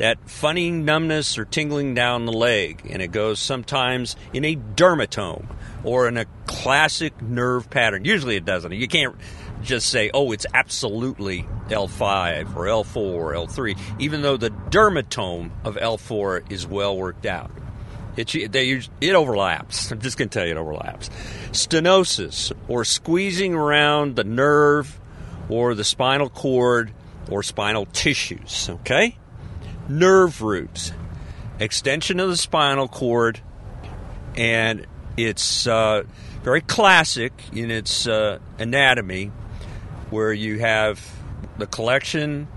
that 0.00 0.18
funny 0.30 0.70
numbness 0.70 1.36
or 1.36 1.44
tingling 1.44 1.92
down 1.92 2.24
the 2.24 2.32
leg, 2.32 2.80
and 2.88 3.02
it 3.02 3.12
goes 3.12 3.38
sometimes 3.38 4.16
in 4.32 4.46
a 4.46 4.56
dermatome 4.56 5.44
or 5.84 6.08
in 6.08 6.16
a 6.16 6.24
classic 6.46 7.20
nerve 7.20 7.68
pattern. 7.68 8.06
Usually 8.06 8.34
it 8.36 8.46
doesn't. 8.46 8.72
You 8.72 8.88
can't 8.88 9.14
just 9.62 9.88
say, 9.88 10.10
oh, 10.12 10.32
it's 10.32 10.46
absolutely 10.52 11.46
L5 11.68 12.56
or 12.56 12.64
L4 12.64 12.96
or 12.96 13.32
L3, 13.32 13.78
even 13.98 14.22
though 14.22 14.36
the 14.36 14.50
dermatome 14.50 15.50
of 15.64 15.76
L4 15.76 16.50
is 16.50 16.66
well 16.66 16.96
worked 16.96 17.26
out. 17.26 17.50
It, 18.16 18.52
they, 18.52 18.82
it 19.00 19.14
overlaps. 19.14 19.90
I'm 19.92 20.00
just 20.00 20.18
going 20.18 20.28
to 20.28 20.38
tell 20.38 20.46
you 20.46 20.52
it 20.52 20.58
overlaps. 20.58 21.08
Stenosis, 21.52 22.52
or 22.68 22.84
squeezing 22.84 23.54
around 23.54 24.16
the 24.16 24.24
nerve 24.24 25.00
or 25.48 25.74
the 25.74 25.84
spinal 25.84 26.28
cord 26.28 26.92
or 27.30 27.42
spinal 27.42 27.86
tissues. 27.86 28.68
Okay? 28.68 29.16
nerve 29.90 30.40
roots. 30.40 30.92
extension 31.58 32.20
of 32.20 32.30
the 32.30 32.36
spinal 32.36 32.88
cord, 32.88 33.40
and 34.34 34.86
it's 35.18 35.66
uh, 35.66 36.04
very 36.42 36.62
classic 36.62 37.32
in 37.52 37.70
its 37.70 38.06
uh, 38.06 38.38
anatomy, 38.58 39.30
where 40.10 40.32
you 40.32 40.58
have 40.58 41.00
the 41.58 41.66
collection 41.66 42.48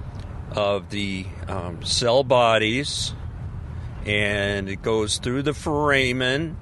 of 0.51 0.89
the 0.89 1.25
um, 1.47 1.83
cell 1.83 2.23
bodies, 2.23 3.13
and 4.05 4.69
it 4.69 4.81
goes 4.81 5.17
through 5.17 5.43
the 5.43 5.53
foramen, 5.53 6.57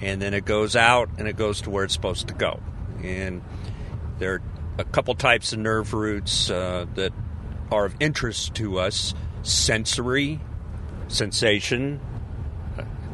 and 0.00 0.20
then 0.20 0.34
it 0.34 0.44
goes 0.44 0.76
out 0.76 1.08
and 1.18 1.28
it 1.28 1.36
goes 1.36 1.62
to 1.62 1.70
where 1.70 1.84
it's 1.84 1.94
supposed 1.94 2.28
to 2.28 2.34
go. 2.34 2.60
And 3.02 3.42
there 4.18 4.34
are 4.34 4.42
a 4.78 4.84
couple 4.84 5.14
types 5.14 5.52
of 5.52 5.58
nerve 5.58 5.94
roots 5.94 6.50
uh, 6.50 6.86
that 6.94 7.12
are 7.70 7.84
of 7.84 7.94
interest 8.00 8.54
to 8.56 8.78
us 8.78 9.14
sensory, 9.42 10.40
sensation. 11.08 12.00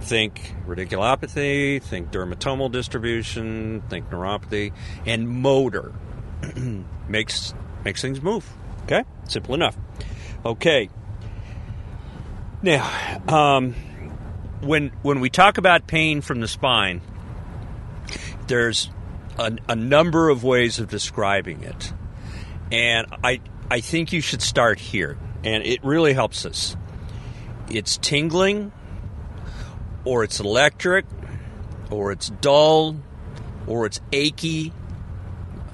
Think 0.01 0.55
radiculopathy, 0.67 1.83
think 1.83 2.13
dermatomal 2.13 2.71
distribution, 2.71 3.83
think 3.89 4.09
neuropathy, 4.11 4.73
and 5.05 5.29
motor 5.29 5.93
makes 7.09 7.55
makes 7.85 8.03
things 8.03 8.21
move. 8.21 8.49
Okay, 8.85 9.05
simple 9.25 9.55
enough. 9.55 9.77
Okay. 10.45 10.89
Now, 12.63 13.21
um, 13.29 13.75
when 14.61 14.91
when 15.03 15.21
we 15.21 15.31
talk 15.31 15.59
about 15.59 15.87
pain 15.87 16.21
from 16.21 16.41
the 16.41 16.49
spine, 16.49 17.01
there's 18.47 18.91
a, 19.39 19.57
a 19.69 19.77
number 19.77 20.29
of 20.29 20.43
ways 20.45 20.79
of 20.79 20.89
describing 20.89 21.63
it, 21.63 21.93
and 22.73 23.07
I 23.23 23.41
I 23.71 23.81
think 23.81 24.13
you 24.13 24.21
should 24.21 24.43
start 24.43 24.81
here, 24.81 25.19
and 25.45 25.65
it 25.65 25.85
really 25.85 26.15
helps 26.15 26.47
us. 26.47 26.77
It's 27.71 27.99
tingling, 27.99 28.73
or 30.05 30.25
it's 30.25 30.41
electric, 30.41 31.05
or 31.91 32.13
it's 32.13 32.31
dull, 32.31 32.97
or 33.67 33.87
it's 33.87 34.01
achy, 34.11 34.73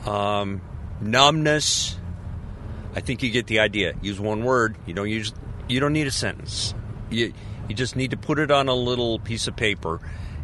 um, 0.07 0.61
numbness. 1.01 1.97
I 2.95 3.01
think 3.01 3.23
you 3.23 3.31
get 3.31 3.47
the 3.47 3.61
idea. 3.61 3.95
Use 4.03 4.21
one 4.21 4.45
word. 4.45 4.77
You 4.87 4.95
don't 4.95 5.09
use. 5.09 5.33
You 5.69 5.81
don't 5.81 5.93
need 5.93 6.07
a 6.07 6.13
sentence. 6.13 6.75
You 7.11 7.33
you 7.69 7.75
just 7.75 7.97
need 7.97 8.11
to 8.11 8.17
put 8.17 8.39
it 8.39 8.51
on 8.51 8.69
a 8.69 8.75
little 8.75 9.19
piece 9.19 9.47
of 9.47 9.57
paper 9.57 10.01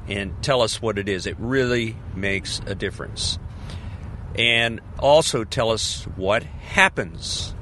and 0.08 0.42
tell 0.42 0.62
us 0.62 0.80
what 0.80 0.98
it 0.98 1.08
is. 1.08 1.26
It 1.26 1.36
really 1.38 1.96
makes 2.14 2.60
a 2.66 2.74
difference. 2.74 3.38
And 4.34 4.80
also 4.98 5.44
tell 5.44 5.70
us 5.70 6.04
what 6.16 6.42
happens. 6.42 7.54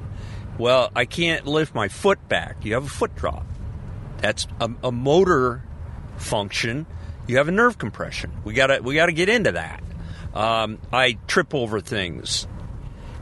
Well, 0.57 0.91
I 0.95 1.05
can't 1.05 1.45
lift 1.45 1.73
my 1.73 1.87
foot 1.87 2.27
back. 2.29 2.63
You 2.63 2.73
have 2.73 2.85
a 2.85 2.89
foot 2.89 3.15
drop. 3.15 3.45
That's 4.17 4.47
a, 4.59 4.69
a 4.83 4.91
motor 4.91 5.63
function. 6.17 6.85
You 7.27 7.37
have 7.37 7.47
a 7.47 7.51
nerve 7.51 7.77
compression. 7.77 8.31
We 8.43 8.53
gotta 8.53 8.81
we 8.81 8.95
gotta 8.95 9.11
get 9.11 9.29
into 9.29 9.53
that. 9.53 9.81
Um, 10.33 10.79
I 10.91 11.17
trip 11.27 11.53
over 11.53 11.79
things. 11.79 12.47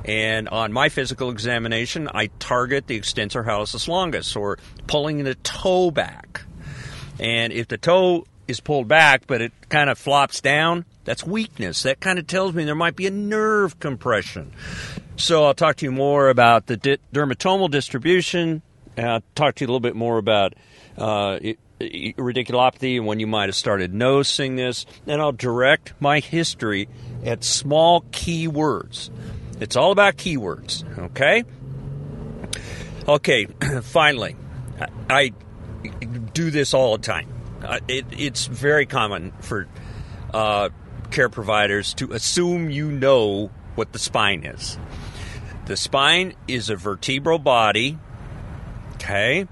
And 0.05 0.47
on 0.47 0.71
my 0.71 0.87
physical 0.89 1.29
examination, 1.29 2.09
I 2.13 2.27
target 2.39 2.87
the 2.87 2.95
extensor 2.95 3.43
hallucis 3.43 3.87
longus 3.87 4.35
or 4.35 4.57
pulling 4.87 5.23
the 5.23 5.35
toe 5.35 5.91
back. 5.91 6.43
And 7.19 7.51
if 7.51 7.67
the 7.67 7.77
toe 7.77 8.25
is 8.47 8.61
pulled 8.61 8.87
back, 8.87 9.27
but 9.27 9.41
it 9.41 9.51
kind 9.67 9.89
of 9.89 9.97
flops 9.97 10.39
down, 10.39 10.85
that's 11.03 11.25
weakness. 11.25 11.83
That 11.83 11.99
kind 11.99 12.19
of 12.19 12.27
tells 12.27 12.53
me 12.53 12.63
there 12.63 12.75
might 12.75 12.95
be 12.95 13.07
a 13.07 13.11
nerve 13.11 13.79
compression. 13.79 14.53
So 15.17 15.43
I'll 15.45 15.53
talk 15.53 15.77
to 15.77 15.85
you 15.85 15.91
more 15.91 16.29
about 16.29 16.67
the 16.67 16.77
di- 16.77 16.99
dermatomal 17.13 17.69
distribution. 17.69 18.61
And 18.95 19.09
I'll 19.09 19.23
talk 19.35 19.55
to 19.55 19.63
you 19.63 19.67
a 19.67 19.69
little 19.69 19.79
bit 19.81 19.95
more 19.95 20.17
about 20.17 20.53
uh, 20.97 21.39
radiculopathy 21.79 22.97
and 22.97 23.05
when 23.05 23.19
you 23.19 23.27
might 23.27 23.49
have 23.49 23.55
started 23.55 23.93
noticing 23.93 24.55
this. 24.55 24.85
And 25.05 25.21
I'll 25.21 25.31
direct 25.31 25.93
my 25.99 26.19
history 26.19 26.89
at 27.25 27.43
small 27.43 28.05
key 28.11 28.47
words. 28.47 29.09
It's 29.59 29.75
all 29.75 29.91
about 29.91 30.17
keywords, 30.17 30.83
okay? 30.97 31.43
Okay, 33.07 33.45
finally, 33.81 34.35
I 35.09 35.33
do 36.33 36.51
this 36.51 36.73
all 36.73 36.97
the 36.97 37.03
time. 37.03 37.33
Uh, 37.63 37.79
it, 37.87 38.05
it's 38.11 38.45
very 38.45 38.85
common 38.85 39.31
for 39.39 39.67
uh, 40.33 40.69
care 41.09 41.29
providers 41.29 41.93
to 41.95 42.13
assume 42.13 42.69
you 42.69 42.91
know 42.91 43.49
what 43.75 43.93
the 43.93 43.99
spine 43.99 44.43
is. 44.45 44.77
The 45.65 45.77
spine 45.77 46.33
is 46.47 46.69
a 46.69 46.75
vertebral 46.75 47.39
body, 47.39 47.97
okay? 48.95 49.47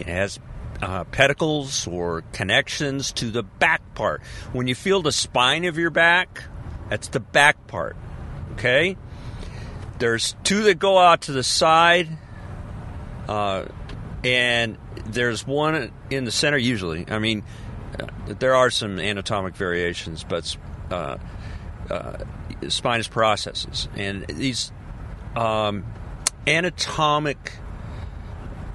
It 0.00 0.06
has 0.06 0.38
uh, 0.82 1.04
pedicles 1.04 1.86
or 1.86 2.22
connections 2.32 3.12
to 3.12 3.30
the 3.30 3.42
back 3.42 3.82
part. 3.94 4.22
When 4.52 4.66
you 4.66 4.74
feel 4.74 5.02
the 5.02 5.12
spine 5.12 5.64
of 5.64 5.78
your 5.78 5.90
back, 5.90 6.44
that's 6.88 7.08
the 7.08 7.20
back 7.20 7.66
part, 7.66 7.96
okay? 8.52 8.96
There's 9.98 10.36
two 10.44 10.62
that 10.64 10.78
go 10.78 10.98
out 10.98 11.22
to 11.22 11.32
the 11.32 11.42
side, 11.42 12.08
uh, 13.26 13.66
and 14.22 14.78
there's 15.06 15.46
one 15.46 15.92
in 16.10 16.24
the 16.24 16.30
center 16.30 16.56
usually. 16.56 17.06
I 17.08 17.18
mean, 17.18 17.42
uh, 17.98 18.06
there 18.38 18.54
are 18.54 18.70
some 18.70 18.98
anatomic 18.98 19.56
variations, 19.56 20.24
but 20.24 20.56
uh, 20.90 21.18
uh, 21.90 22.18
spinous 22.68 23.08
processes 23.08 23.88
and 23.96 24.26
these 24.26 24.72
um, 25.36 25.84
anatomic 26.46 27.52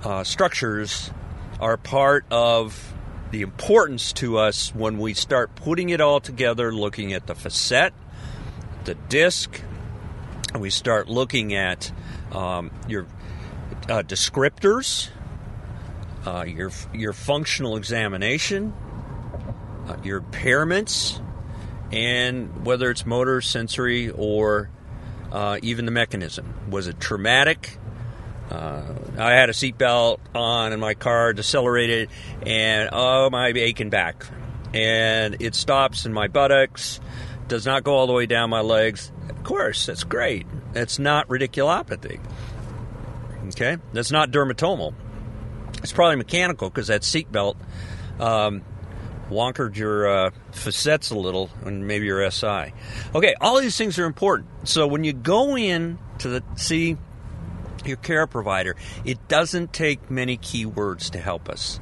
uh, 0.03 0.23
structures 0.23 1.11
are 1.59 1.77
part 1.77 2.25
of 2.31 2.93
the 3.31 3.41
importance 3.41 4.13
to 4.13 4.37
us 4.37 4.73
when 4.75 4.97
we 4.97 5.13
start 5.13 5.55
putting 5.55 5.89
it 5.89 6.01
all 6.01 6.19
together, 6.19 6.73
looking 6.73 7.13
at 7.13 7.27
the 7.27 7.35
facet, 7.35 7.93
the 8.85 8.95
disc, 8.95 9.61
and 10.53 10.61
we 10.61 10.69
start 10.69 11.09
looking 11.09 11.53
at 11.55 11.91
um, 12.31 12.69
your 12.87 13.07
uh, 13.89 14.03
descriptors 14.03 15.09
uh, 16.25 16.45
your 16.47 16.71
your 16.93 17.13
functional 17.13 17.77
examination, 17.77 18.73
uh, 19.87 19.97
your 20.03 20.21
impairments, 20.21 21.21
and 21.91 22.65
whether 22.65 22.89
it's 22.89 23.05
motor, 23.05 23.41
sensory, 23.41 24.09
or 24.09 24.69
uh, 25.31 25.59
even 25.61 25.85
the 25.85 25.91
mechanism. 25.91 26.53
Was 26.69 26.87
it 26.87 26.99
traumatic? 26.99 27.77
Uh, 28.53 28.83
I 29.17 29.31
had 29.31 29.49
a 29.49 29.53
seatbelt 29.53 30.19
on 30.35 30.73
in 30.73 30.79
my 30.79 30.93
car, 30.93 31.33
decelerated, 31.33 32.09
and 32.45 32.89
oh, 32.93 33.29
my 33.31 33.47
aching 33.47 33.89
back. 33.89 34.27
And 34.73 35.37
it 35.39 35.55
stops 35.55 36.05
in 36.05 36.13
my 36.13 36.27
buttocks, 36.27 36.99
does 37.47 37.65
not 37.65 37.83
go 37.83 37.95
all 37.95 38.05
the 38.05 38.13
way 38.13 38.27
down 38.27 38.51
my 38.51 38.61
legs. 38.61 39.11
Of 39.29 39.43
course, 39.43 39.87
that's 39.87 40.03
great. 40.03 40.45
That's 40.71 40.99
not 40.99 41.27
radiculopathy. 41.29 42.19
Okay? 43.47 43.77
That's 43.91 44.11
not 44.11 44.29
dermatomal. 44.29 44.93
It's 45.77 45.91
probably 45.91 46.17
mechanical 46.17 46.69
because 46.69 46.87
that 46.87 47.01
seatbelt 47.01 47.55
um, 48.19 48.61
wonkered 49.31 49.75
your 49.75 50.07
uh, 50.07 50.29
facets 50.51 51.09
a 51.09 51.15
little 51.15 51.49
and 51.65 51.87
maybe 51.87 52.05
your 52.05 52.29
SI. 52.29 52.73
Okay, 53.15 53.33
all 53.41 53.59
these 53.59 53.77
things 53.77 53.97
are 53.97 54.05
important. 54.05 54.47
So 54.63 54.85
when 54.85 55.03
you 55.03 55.13
go 55.13 55.57
in 55.57 55.97
to 56.19 56.29
the 56.29 56.43
see 56.55 56.97
your 57.87 57.97
care 57.97 58.27
provider, 58.27 58.75
it 59.05 59.27
doesn't 59.27 59.73
take 59.73 60.09
many 60.09 60.37
keywords 60.37 61.09
to 61.11 61.19
help 61.19 61.49
us. 61.49 61.79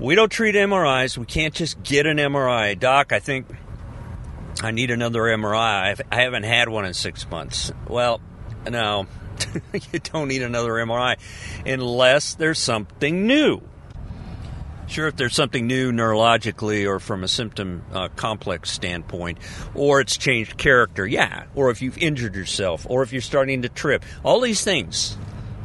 We 0.00 0.14
don't 0.14 0.30
treat 0.30 0.54
MRIs. 0.54 1.16
We 1.16 1.24
can't 1.24 1.54
just 1.54 1.82
get 1.82 2.06
an 2.06 2.18
MRI. 2.18 2.78
Doc, 2.78 3.12
I 3.12 3.18
think 3.18 3.46
I 4.62 4.70
need 4.70 4.90
another 4.90 5.22
MRI. 5.22 6.00
I 6.10 6.20
haven't 6.20 6.42
had 6.42 6.68
one 6.68 6.84
in 6.84 6.94
six 6.94 7.28
months. 7.30 7.72
Well, 7.88 8.20
no, 8.70 9.06
you 9.92 9.98
don't 10.00 10.28
need 10.28 10.42
another 10.42 10.72
MRI 10.72 11.16
unless 11.64 12.34
there's 12.34 12.58
something 12.58 13.26
new. 13.26 13.62
Sure, 14.88 15.08
if 15.08 15.16
there's 15.16 15.34
something 15.34 15.66
new 15.66 15.90
neurologically 15.90 16.88
or 16.88 17.00
from 17.00 17.24
a 17.24 17.28
symptom 17.28 17.82
uh, 17.92 18.08
complex 18.14 18.70
standpoint, 18.70 19.38
or 19.74 20.00
it's 20.00 20.16
changed 20.16 20.56
character, 20.56 21.06
yeah, 21.06 21.44
or 21.54 21.70
if 21.70 21.82
you've 21.82 21.98
injured 21.98 22.36
yourself, 22.36 22.86
or 22.88 23.02
if 23.02 23.12
you're 23.12 23.20
starting 23.20 23.62
to 23.62 23.68
trip, 23.68 24.04
all 24.24 24.40
these 24.40 24.62
things, 24.62 25.18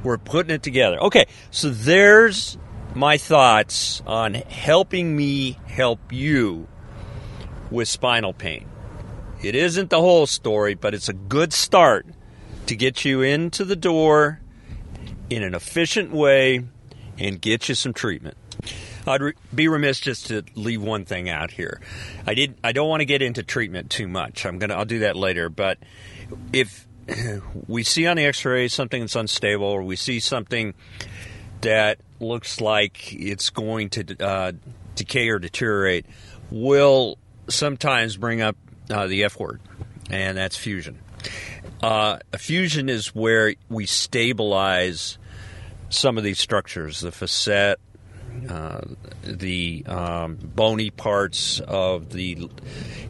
we're 0.04 0.18
putting 0.18 0.54
it 0.54 0.64
together. 0.64 1.00
Okay, 1.00 1.28
so 1.52 1.70
there's 1.70 2.58
my 2.96 3.18
thoughts 3.18 4.02
on 4.08 4.34
helping 4.34 5.16
me 5.16 5.58
help 5.68 6.12
you 6.12 6.68
with 7.70 7.88
spinal 7.88 8.34
pain. 8.34 8.68
It 9.42 9.56
isn't 9.56 9.90
the 9.90 10.00
whole 10.00 10.26
story, 10.26 10.74
but 10.74 10.94
it's 10.94 11.10
a 11.10 11.14
good 11.14 11.54
start 11.54 12.08
to 12.66 12.76
get 12.76 13.06
you 13.06 13.22
into 13.22 13.66
the 13.66 13.76
door 13.76 14.40
in 15.30 15.44
an 15.44 15.56
efficient 15.56 16.12
way 16.12 16.64
and 17.18 17.40
get 17.40 17.70
you 17.70 17.76
some 17.76 17.94
treatment. 17.94 18.36
I'd 19.08 19.22
re- 19.22 19.34
be 19.54 19.68
remiss 19.68 20.00
just 20.00 20.28
to 20.28 20.44
leave 20.56 20.82
one 20.82 21.06
thing 21.06 21.30
out 21.30 21.52
here. 21.52 21.82
I 22.26 22.34
did. 22.34 22.56
I 22.64 22.72
don't 22.72 22.90
want 22.90 23.02
to 23.02 23.06
get 23.06 23.22
into 23.22 23.44
treatment 23.44 23.90
too 23.90 24.08
much. 24.08 24.46
I'm 24.46 24.60
gonna. 24.60 24.76
I'll 24.76 24.86
do 24.86 25.00
that 25.00 25.16
later. 25.16 25.50
But 25.50 25.78
if 26.54 26.88
we 27.68 27.84
see 27.84 28.08
on 28.08 28.18
the 28.18 28.26
X-ray 28.26 28.68
something 28.68 29.02
that's 29.02 29.16
unstable, 29.16 29.66
or 29.66 29.84
we 29.84 29.96
see 29.96 30.20
something 30.20 30.74
that 31.62 32.00
looks 32.20 32.62
like 32.62 33.14
it's 33.14 33.50
going 33.50 33.90
to 33.92 34.24
uh, 34.24 34.52
decay 34.96 35.30
or 35.30 35.40
deteriorate 35.40 36.06
will 36.50 37.18
sometimes 37.48 38.18
bring 38.18 38.42
up 38.42 38.56
uh, 38.90 39.08
the 39.08 39.24
F 39.24 39.40
word, 39.40 39.62
and 40.10 40.38
that's 40.38 40.58
fusion. 40.58 41.00
Uh, 41.82 42.20
a 42.32 42.38
fusion 42.38 42.90
is 42.90 43.08
where 43.16 43.56
we 43.70 43.86
stabilize 43.86 45.18
some 45.90 46.18
of 46.18 46.24
these 46.24 46.40
structures, 46.40 47.02
the 47.02 47.12
facet, 47.12 47.80
uh, 48.50 48.82
the 49.24 49.84
um, 49.88 50.38
bony 50.42 50.90
parts 50.90 51.60
of 51.60 52.12
the 52.12 52.50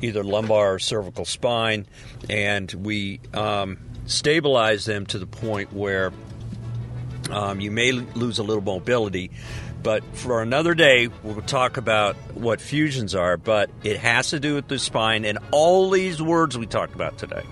either 0.01 0.23
lumbar 0.23 0.75
or 0.75 0.79
cervical 0.79 1.25
spine, 1.25 1.85
and 2.29 2.71
we 2.73 3.19
um, 3.33 3.77
stabilize 4.05 4.85
them 4.85 5.05
to 5.07 5.19
the 5.19 5.27
point 5.27 5.73
where 5.73 6.11
um, 7.29 7.59
you 7.59 7.71
may 7.71 7.91
lose 7.91 8.39
a 8.39 8.43
little 8.43 8.63
mobility. 8.63 9.31
But 9.83 10.03
for 10.15 10.43
another 10.43 10.75
day, 10.75 11.07
we'll 11.23 11.41
talk 11.41 11.77
about 11.77 12.15
what 12.35 12.61
fusions 12.61 13.15
are, 13.15 13.37
but 13.37 13.71
it 13.83 13.97
has 13.97 14.29
to 14.29 14.39
do 14.39 14.55
with 14.55 14.67
the 14.67 14.77
spine 14.77 15.25
and 15.25 15.39
all 15.51 15.89
these 15.89 16.21
words 16.21 16.55
we 16.57 16.67
talked 16.67 16.93
about 16.93 17.17
today. 17.17 17.43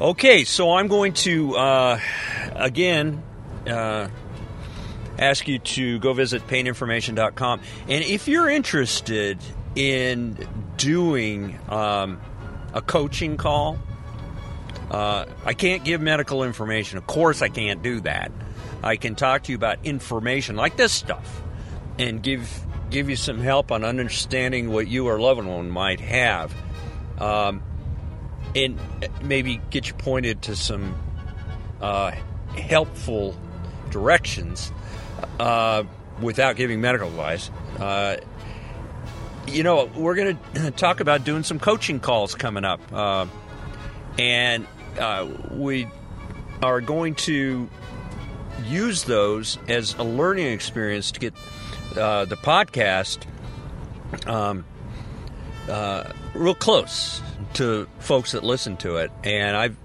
Okay, 0.00 0.44
so 0.44 0.72
I'm 0.72 0.88
going 0.88 1.12
to, 1.14 1.56
uh, 1.56 2.00
again, 2.54 3.22
uh, 3.66 4.08
ask 5.20 5.46
you 5.46 5.58
to 5.58 5.98
go 6.00 6.12
visit 6.12 6.46
paininformation.com. 6.48 7.60
And 7.88 8.04
if 8.04 8.26
you're 8.26 8.48
interested 8.48 9.38
in 9.76 10.36
doing 10.76 11.58
um, 11.68 12.20
a 12.72 12.80
coaching 12.80 13.36
call, 13.36 13.78
uh, 14.90 15.26
I 15.44 15.52
can't 15.52 15.84
give 15.84 16.00
medical 16.00 16.42
information. 16.42 16.98
Of 16.98 17.06
course, 17.06 17.42
I 17.42 17.48
can't 17.48 17.82
do 17.82 18.00
that. 18.00 18.32
I 18.82 18.96
can 18.96 19.14
talk 19.14 19.44
to 19.44 19.52
you 19.52 19.56
about 19.56 19.84
information 19.84 20.56
like 20.56 20.76
this 20.76 20.92
stuff 20.92 21.42
and 21.98 22.22
give 22.22 22.64
give 22.88 23.08
you 23.08 23.14
some 23.14 23.38
help 23.38 23.70
on 23.70 23.84
understanding 23.84 24.72
what 24.72 24.88
you 24.88 25.06
or 25.06 25.20
loved 25.20 25.44
one 25.44 25.70
might 25.70 26.00
have. 26.00 26.52
Um, 27.18 27.62
and 28.56 28.80
maybe 29.22 29.60
get 29.70 29.86
you 29.86 29.94
pointed 29.94 30.42
to 30.42 30.56
some 30.56 30.96
uh, 31.80 32.10
helpful 32.56 33.36
directions 33.90 34.72
uh, 35.38 35.84
without 36.20 36.56
giving 36.56 36.80
medical 36.80 37.08
advice. 37.08 37.50
Uh, 37.78 38.16
you 39.46 39.62
know, 39.62 39.86
we're 39.96 40.14
going 40.14 40.38
to 40.54 40.70
talk 40.76 41.00
about 41.00 41.24
doing 41.24 41.42
some 41.42 41.58
coaching 41.58 42.00
calls 42.00 42.34
coming 42.34 42.64
up. 42.64 42.80
Uh, 42.92 43.26
and 44.18 44.66
uh, 44.98 45.26
we 45.50 45.88
are 46.62 46.80
going 46.80 47.14
to 47.14 47.68
use 48.66 49.04
those 49.04 49.58
as 49.68 49.94
a 49.94 50.02
learning 50.02 50.46
experience 50.46 51.12
to 51.12 51.20
get 51.20 51.34
uh, 51.96 52.26
the 52.26 52.36
podcast 52.36 53.24
um, 54.26 54.64
real 56.34 56.54
close 56.54 57.22
to 57.54 57.88
folks 57.98 58.32
that 58.32 58.44
listen 58.44 58.76
to 58.76 58.96
it. 58.96 59.10
And 59.24 59.56
I've 59.56 59.76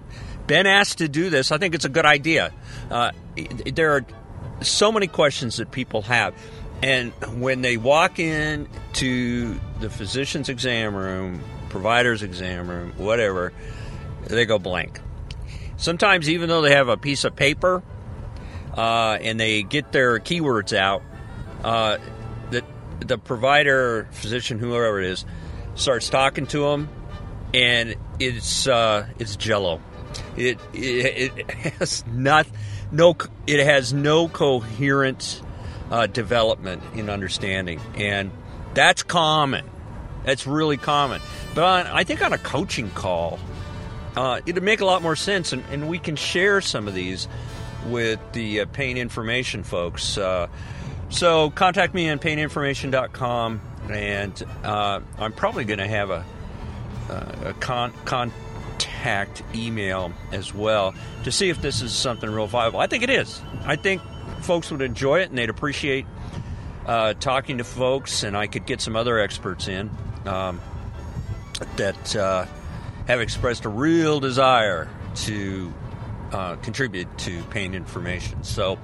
been 0.47 0.67
asked 0.67 0.97
to 0.97 1.07
do 1.07 1.29
this. 1.29 1.51
I 1.51 1.57
think 1.57 1.75
it's 1.75 1.85
a 1.85 1.89
good 1.89 2.05
idea. 2.05 2.51
There 2.89 3.95
are 3.95 4.05
so 4.61 4.91
many 4.91 5.07
questions 5.07 5.57
that 5.57 5.71
people 5.71 6.01
have. 6.03 6.33
And 6.83 7.13
when 7.41 7.61
they 7.61 7.77
walk 7.77 8.19
in 8.19 8.67
to 8.93 9.59
the 9.79 9.89
physician's 9.89 10.49
exam 10.49 10.95
room, 10.95 11.41
provider's 11.69 12.21
exam 12.21 12.69
room, 12.69 12.93
whatever, 12.97 13.53
they 14.27 14.45
go 14.45 14.59
blank. 14.59 14.99
Sometimes, 15.77 16.29
even 16.29 16.49
though 16.49 16.61
they 16.61 16.75
have 16.75 16.89
a 16.89 16.97
piece 16.97 17.23
of 17.23 17.35
paper 17.35 17.83
uh, 18.75 19.17
and 19.21 19.39
they 19.39 19.63
get 19.63 19.91
their 19.91 20.19
keywords 20.19 20.75
out, 20.75 21.01
uh, 21.63 21.97
the, 22.51 22.63
the 22.99 23.17
provider, 23.17 24.07
physician, 24.11 24.59
whoever 24.59 25.01
it 25.01 25.09
is, 25.09 25.25
starts 25.75 26.09
talking 26.09 26.47
to 26.47 26.59
them 26.59 26.89
and 27.55 27.95
it's 28.19 28.67
uh, 28.67 29.07
it's 29.17 29.37
Jello. 29.37 29.81
It, 30.35 30.59
it, 30.73 31.31
it 31.37 31.51
has 31.79 32.05
not 32.07 32.45
no 32.91 33.15
it 33.47 33.63
has 33.65 33.93
no 33.93 34.27
coherent 34.27 35.41
uh, 35.91 36.07
development 36.07 36.81
in 36.93 37.09
understanding, 37.09 37.79
and 37.95 38.31
that's 38.73 39.03
common. 39.03 39.65
That's 40.23 40.47
really 40.47 40.77
common. 40.77 41.21
But 41.53 41.63
on, 41.63 41.87
I 41.87 42.03
think 42.03 42.23
on 42.23 42.33
a 42.33 42.37
coaching 42.37 42.89
call, 42.91 43.39
uh, 44.15 44.41
it'd 44.45 44.63
make 44.63 44.81
a 44.81 44.85
lot 44.85 45.01
more 45.01 45.15
sense, 45.15 45.53
and, 45.53 45.63
and, 45.71 45.87
we 45.87 45.99
can 45.99 46.15
share 46.15 46.61
some 46.61 46.87
of 46.87 46.93
these 46.93 47.27
with 47.87 48.19
the 48.33 48.61
uh, 48.61 48.65
pain 48.65 48.97
information 48.97 49.63
folks. 49.63 50.17
Uh, 50.17 50.47
so 51.09 51.51
contact 51.51 51.93
me 51.93 52.09
on 52.09 52.17
paininformation.com, 52.17 53.61
and 53.91 54.43
uh, 54.63 55.01
I'm 55.19 55.33
probably 55.33 55.65
going 55.65 55.79
to 55.79 55.87
have 55.87 56.09
a 56.09 56.25
a 57.09 57.53
con- 57.59 57.93
email 59.53 60.11
as 60.31 60.53
well 60.53 60.93
to 61.23 61.31
see 61.31 61.49
if 61.49 61.61
this 61.61 61.81
is 61.81 61.91
something 61.93 62.29
real 62.29 62.47
viable. 62.47 62.79
I 62.79 62.87
think 62.87 63.03
it 63.03 63.09
is. 63.09 63.41
I 63.65 63.75
think 63.75 64.01
folks 64.41 64.71
would 64.71 64.81
enjoy 64.81 65.19
it 65.19 65.29
and 65.29 65.37
they'd 65.37 65.49
appreciate 65.49 66.05
uh, 66.85 67.13
talking 67.15 67.57
to 67.57 67.63
folks, 67.63 68.23
and 68.23 68.37
I 68.37 68.47
could 68.47 68.65
get 68.65 68.79
some 68.79 68.95
other 68.95 69.19
experts 69.19 69.67
in 69.67 69.89
um, 70.25 70.61
that 71.77 72.15
uh, 72.15 72.45
have 73.07 73.21
expressed 73.21 73.65
a 73.65 73.69
real 73.69 74.19
desire 74.19 74.87
to 75.15 75.73
uh, 76.31 76.55
contribute 76.57 77.17
to 77.19 77.41
pain 77.45 77.73
information. 77.73 78.43
So 78.43 78.77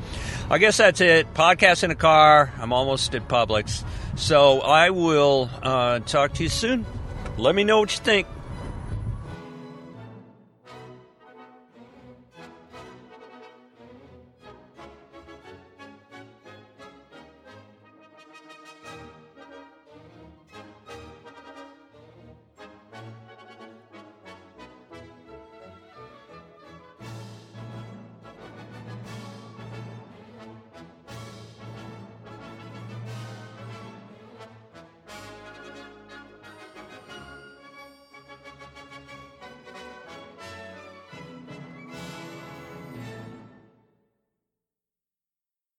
I 0.49 0.57
guess 0.57 0.77
that's 0.77 1.01
it. 1.01 1.34
Podcast 1.34 1.84
in 1.84 1.91
a 1.91 1.95
car. 1.95 2.51
I'm 2.60 2.73
almost 2.73 3.13
at 3.13 3.27
Publix. 3.27 3.84
So 4.15 4.62
I 4.62 4.89
will 4.91 5.49
uh, 5.62 5.99
talk 5.99 6.34
to 6.36 6.43
you 6.43 6.49
soon. 6.49 6.86
Let 7.38 7.55
me 7.55 7.63
know 7.63 7.79
what 7.79 7.91
you 7.91 8.03
think. 8.03 8.27